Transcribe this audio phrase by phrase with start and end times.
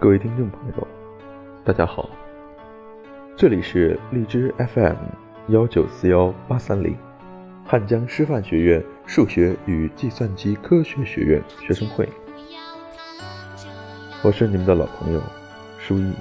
[0.00, 0.88] 各位听众朋友，
[1.62, 2.08] 大家好，
[3.36, 4.96] 这里是荔枝 FM
[5.48, 6.96] 幺九四幺八三零，
[7.66, 12.08] 汉江师范学院数学与计算机科学学院学生会，
[14.22, 15.20] 我是你们的老朋友
[15.78, 16.14] 舒毅。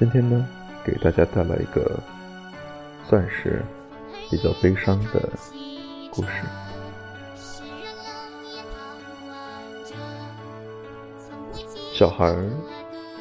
[0.00, 0.44] 今天呢，
[0.84, 1.96] 给大家带来一个
[3.04, 3.62] 算是
[4.28, 5.30] 比较悲伤的
[6.10, 6.42] 故事。
[11.98, 12.36] 小孩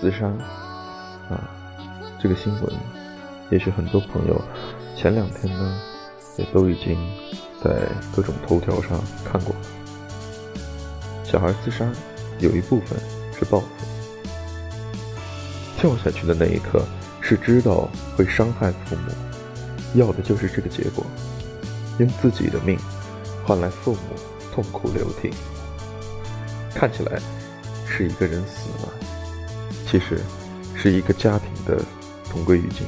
[0.01, 0.27] 自杀
[1.29, 1.49] 啊，
[2.21, 2.73] 这个新闻，
[3.49, 4.41] 也许很多朋友
[4.97, 5.79] 前两天呢，
[6.35, 6.97] 也都已经
[7.63, 7.71] 在
[8.13, 9.61] 各种头条上看过了。
[11.23, 11.89] 小孩自杀
[12.39, 12.99] 有一部分
[13.39, 13.67] 是报复，
[15.77, 16.83] 跳下去的那一刻
[17.21, 17.87] 是知道
[18.17, 19.13] 会伤害父母，
[19.97, 21.05] 要的就是这个结果，
[21.97, 22.77] 用自己的命
[23.45, 23.99] 换来父母
[24.53, 25.31] 痛哭流涕，
[26.73, 27.21] 看起来。
[27.95, 28.93] 是一个人死了，
[29.87, 30.19] 其实
[30.75, 31.81] 是一个家庭的
[32.29, 32.85] 同归于尽。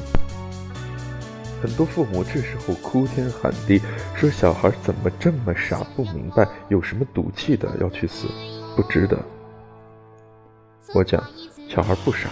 [1.62, 3.82] 很多父母这时候哭天喊地，
[4.16, 8.28] 说小孩怎么这么傻，不明白有什么赌气的要去死，
[8.76, 9.18] 不值得。
[10.94, 11.24] 我讲，
[11.70, 12.28] 小孩不傻，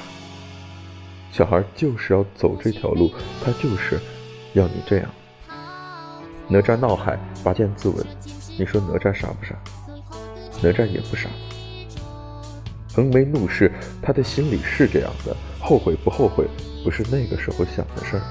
[1.31, 3.09] 小孩就是要走这条路，
[3.41, 3.97] 他就是
[4.51, 5.09] 要你这样。
[6.49, 8.03] 哪吒闹海，拔剑自刎，
[8.59, 9.55] 你说哪吒傻不傻？
[10.61, 11.29] 哪吒也不傻。
[12.95, 13.69] 横眉怒视，
[14.01, 16.47] 他的心里是这样的，后悔不后悔，
[16.81, 18.21] 不是那个时候想的事儿。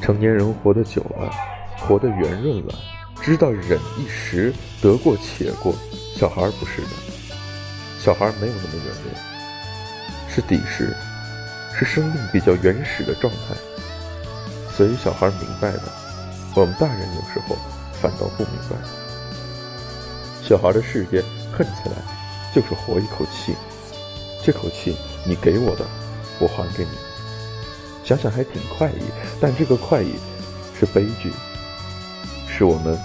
[0.00, 1.30] 成年人活得久了，
[1.78, 2.74] 活得圆润了，
[3.20, 5.72] 知道忍一时，得过且过。
[6.16, 6.88] 小孩不是的，
[8.00, 9.14] 小孩没有那么圆润，
[10.28, 10.92] 是底时，
[11.72, 13.54] 是生命比较原始的状态。
[14.76, 15.82] 所以小孩明白的，
[16.56, 17.56] 我们大人有时候
[17.92, 19.01] 反倒不明白。
[20.42, 21.94] 小孩的世界，恨起来
[22.52, 23.54] 就是活一口气，
[24.42, 25.86] 这口气你给我的，
[26.40, 26.90] 我还给你。
[28.04, 29.04] 想想还挺快意，
[29.40, 30.14] 但这个快意
[30.74, 31.30] 是悲剧，
[32.48, 32.98] 是我们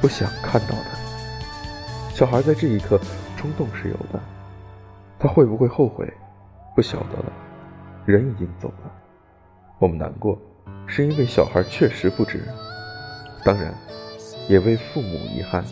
[0.00, 0.86] 不想看到的。
[2.12, 3.00] 小孩在这一刻
[3.38, 4.20] 冲动是有的，
[5.20, 6.12] 他会不会后悔，
[6.74, 7.32] 不晓得了。
[8.04, 8.90] 人已经走了，
[9.78, 10.36] 我们难过，
[10.88, 12.42] 是因为小孩确实不值，
[13.44, 13.72] 当然
[14.48, 15.64] 也为父母遗憾。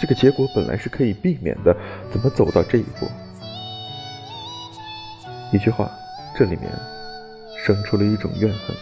[0.00, 1.74] 这个结果本来是可以避免的，
[2.12, 3.08] 怎么走到这一步？
[5.52, 5.90] 一句话，
[6.36, 6.70] 这里面
[7.64, 8.76] 生出了一种怨恨。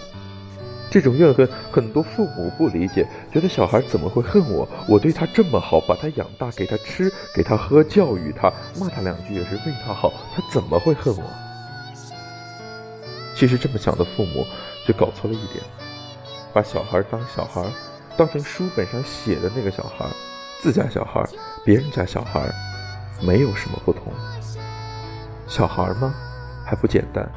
[0.90, 4.68] 这种怨恨，很多父母不理解，觉得小孩怎么会恨我？
[4.86, 11.24] 我对他这么好，把他养大，给他吃，给他喝，教育他，骂他两句也是为他好，他怎么会恨我？
[13.34, 14.46] 其实这么想的父母
[14.86, 15.64] 就搞错了一点，
[16.52, 17.64] 把小孩当小孩，
[18.16, 20.04] 当成书本上写的那个小孩。
[20.62, 21.20] 自家小孩，
[21.64, 22.48] 别人家小孩，
[23.20, 24.12] 没有什么不同。
[25.48, 26.14] 小孩吗？
[26.64, 27.28] 还不简单。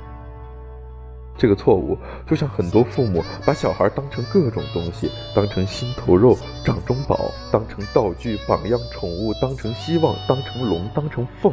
[1.35, 1.97] 这个错误
[2.27, 11.51] 就像很多父母把小孩当成各种东西，当成心头肉、掌中宝，当成道具、榜样、宠物，当成希望，当成龙，当成凤，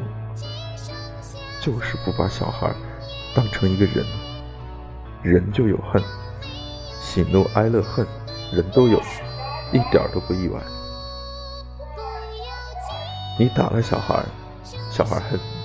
[1.59, 2.71] 就是不把小孩
[3.35, 4.05] 当成一个人。
[5.23, 6.03] 人就有恨，
[7.01, 8.07] 喜怒哀乐恨，
[8.53, 9.01] 人都有，
[9.73, 10.61] 一点都不意外。
[13.39, 14.25] 你打了小孩，
[14.91, 15.63] 小孩恨你。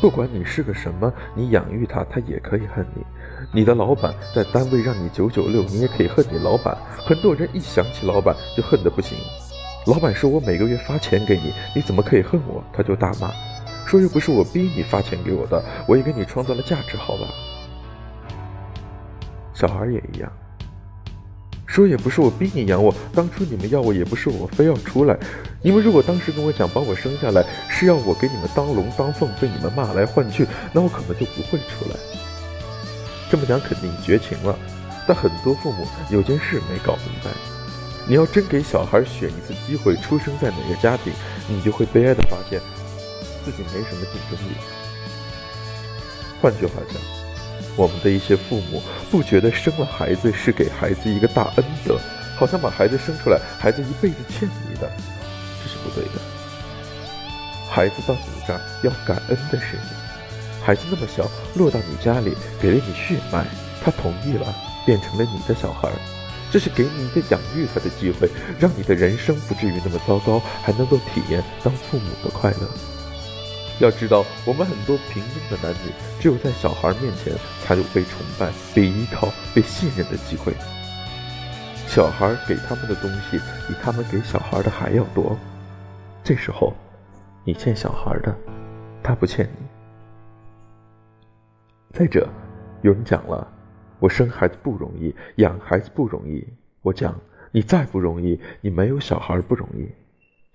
[0.00, 3.04] 不管你是个什么，你养育他，他也可以恨你。
[3.52, 6.76] 你的老板在单位让你九九六，你也可以恨你老板。
[6.96, 9.16] 很多人一想起老板就恨得不行。
[9.86, 12.62] 老板说我每个月发钱给你，你怎么可以恨我？
[12.72, 13.30] 他就大骂，
[13.86, 17.26] 说又不是我逼你发钱给我的，我也给你创造了价值，好吧？
[19.54, 20.30] 小孩也一样。
[21.76, 25.14] 说也不是我逼你养我，当初你们要我也不是我非要出来。
[25.60, 31.96] 你们如果当时跟我讲把我生下来是要我给你们当龙当凤，被你们骂来换去，那我可能就不会出来。
[33.30, 34.58] 这么讲肯定绝情了，
[35.06, 37.30] 但很多父母有件事没搞明白：
[38.08, 41.12] 你要真给小孩选一次机会出生在哪个家庭，
[41.46, 42.58] 你就会悲哀的发现
[43.44, 44.54] 自己没什么竞争力。
[46.40, 47.25] 换句话讲。
[47.76, 51.98] 我们的一些父母不觉得生了孩子是给孩子一个大恩德，
[52.36, 54.90] 好像把孩子生出来，孩子一辈子欠你的，
[55.62, 56.20] 这是不对的。
[57.68, 63.44] 孩子到你这儿要感恩的是你，孩子那么小落到你家里，给了你血脉，
[63.84, 64.54] 他同意了，
[64.86, 65.90] 变成了你的小孩，
[66.50, 72.95] 这是给你一个养育他的机会，让你的人生不至于那么糟糕，还能够体验当父母的快乐。
[73.78, 80.54] 要知道，我们很多平庸的男女，只有在小孩面前才有被崇拜、被依靠、被信任的机会。
[81.86, 83.38] 小孩给他们的东西
[83.68, 85.36] 比他们给小孩的还要多。
[86.24, 86.72] 这时候，
[87.44, 88.34] 你欠小孩的，
[89.02, 89.66] 他不欠你。
[91.92, 92.28] 再者，
[92.82, 93.46] 有人讲了，
[94.00, 96.46] 我生孩子不容易，养孩子不容易。
[96.80, 97.14] 我讲，
[97.52, 99.86] 你再不容易，你没有小孩不容易。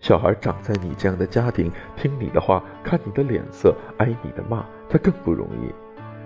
[0.02, 5.72] 小孩长在你这样的家庭，听你的话，看你的脸色，挨你的骂，他更不容易。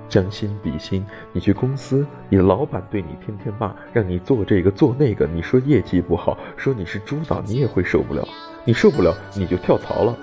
[0.07, 8.25] 将心比心，你去公司，你老板对你天天骂，让你做这个做那个，你说业绩不好，说你是猪脑，你也会受不了。
[8.63, 10.15] 你受不了，你就跳槽了。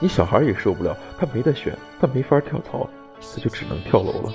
[0.00, 2.88] 你小孩也受不了，他没得选，他没法跳槽，
[3.20, 4.32] 他就只能跳楼了。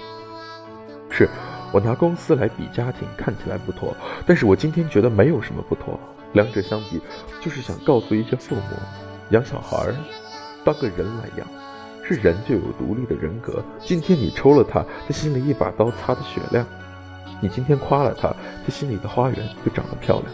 [1.10, 1.28] 是
[1.74, 3.98] 我拿公司来比家庭，看起来不妥，
[4.28, 6.00] 但是我今天觉得没有什么不妥。
[6.34, 7.02] 两者相比，
[7.42, 8.62] 就是想告诉一些父母，
[9.31, 9.96] 养小孩儿
[10.64, 11.48] 当个人来养，
[12.04, 13.64] 是人就有独立的人格。
[13.84, 16.64] 今天你抽了他，他心里一把刀擦的雪亮；
[17.42, 18.30] 你今天夸了他，
[18.64, 20.31] 他心里的花园就长得漂亮。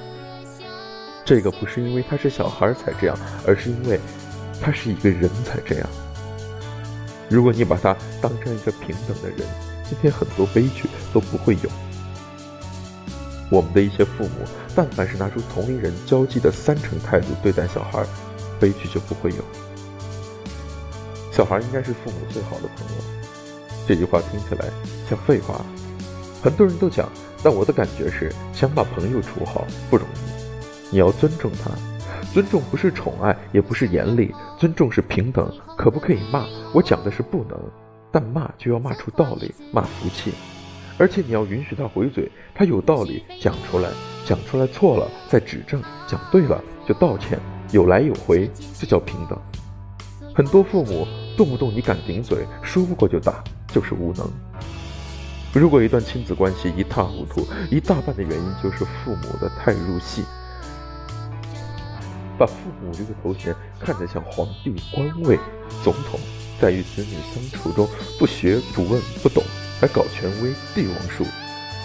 [1.24, 3.97] 这个不是因为他是小孩才这样，而是因为
[4.62, 5.89] 他是一个人才这样。
[7.30, 9.47] 如果你把他当成一个平等的人，
[9.89, 11.69] 今天很多悲剧都不会有。
[13.50, 14.45] 我们的一些父母，
[14.75, 18.06] 但凡是拿出同龄人交际的三成态度对待小孩，
[18.59, 19.38] 悲剧就不会有。
[21.31, 23.03] 小孩应该是父母最好的朋友，
[23.88, 24.69] 这句话听起来
[25.09, 25.65] 像废话，
[26.44, 27.09] 很多人都讲，
[27.41, 31.71] 但我的感觉是，想把朋友处好不容易，你要尊重他，
[32.31, 35.51] 尊重不是宠爱，也不是严厉，尊重是平等。
[35.75, 36.45] 可不可以骂？
[36.71, 37.57] 我讲的是不能，
[38.11, 40.33] 但骂就要骂出道理，骂服气。
[40.97, 43.89] 而且你要允许他回嘴，他有道理讲出来，
[44.25, 47.39] 讲出来错了再指正，讲对了就道歉，
[47.71, 49.39] 有来有回，这叫平等。
[50.35, 51.07] 很多父母
[51.38, 54.29] 动不动你敢顶嘴，说不过就打，就是无能。
[55.53, 60.23] 如果一段亲子关系一塌糊涂，一大半的原因就是父母的太入戏，
[62.38, 62.53] 把父
[62.83, 65.39] 母这个头衔看得像皇帝、官位、
[65.83, 66.19] 总统，
[66.61, 69.44] 在与子女相处中不学不问不懂。
[69.81, 71.25] 还搞权威帝王术，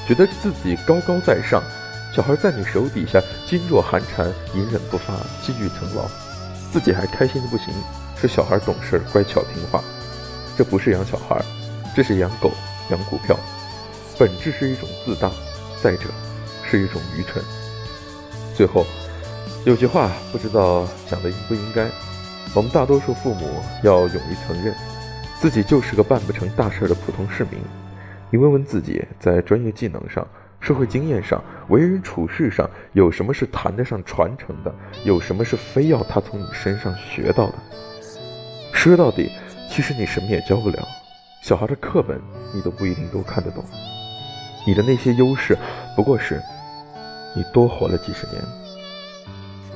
[0.05, 1.63] 觉得自己高高在上，
[2.13, 6.05] 小孩在你手底下噤若寒蝉，隐忍不发，积郁成牢，
[6.73, 7.73] 自己还开心的不行，
[8.17, 9.81] 说小孩懂事乖巧听话，
[10.59, 11.41] 这不是养小孩，
[11.95, 12.51] 这是养狗
[12.91, 13.39] 养股票，
[14.19, 15.31] 本质是一种自大，
[15.81, 16.09] 再者
[16.69, 17.45] 是一种愚蠢。
[18.57, 18.85] 最后
[19.65, 21.89] 有句话不知道讲的应不应该，
[22.55, 23.49] 我们大多数父母
[23.83, 24.73] 要勇于承认，
[25.41, 27.61] 自己就是个办不成大事的普通市民。
[28.31, 30.25] 你问问自己，在专业技能上、
[30.61, 34.73] 社会经验上、为人处事上，有什么是谈得上传承的？
[35.03, 37.55] 有什么是非要他从你身上学到的？
[38.73, 39.33] 说到底，
[39.69, 40.79] 其实你什么也教不了。
[41.43, 42.21] 小孩的课本
[42.55, 43.65] 你都不一定都看得懂。
[44.65, 45.59] 你的那些优势，
[45.97, 46.41] 不过是
[47.35, 48.41] 你多活了几十年。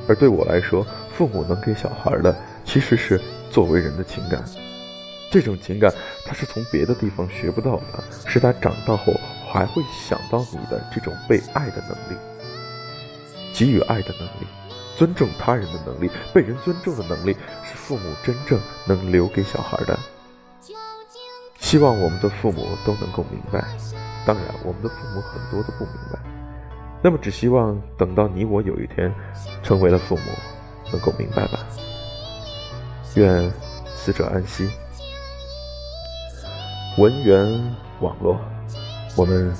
[0.08, 0.86] 而对我来说，
[1.18, 2.32] 父母能给小孩的，
[2.64, 3.20] 其实是
[3.50, 4.40] 作为人的情感。
[5.32, 5.92] 这种情感，
[6.24, 9.12] 他是从别的地方学不到的，是他长大后
[9.50, 12.16] 还会想到你的这种被爱的能力，
[13.52, 14.46] 给予爱的能力，
[14.96, 18.56] 尊重他人的能力，被人尊重的能力，是父母真正
[18.86, 19.98] 能留给小孩的。
[21.58, 23.64] 希望我们的父母都能够明白，
[24.24, 26.20] 当然，我们的父母很多都不明白。
[27.02, 29.12] 那么，只希望等到你我有一天
[29.64, 30.22] 成为了父母，
[30.92, 31.60] 能够明白吧。
[33.14, 33.50] 愿
[33.96, 34.70] 死者安息。
[36.98, 37.44] 文源
[38.00, 38.38] 网络，
[39.16, 39.54] 我们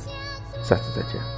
[0.62, 1.37] 下次再见。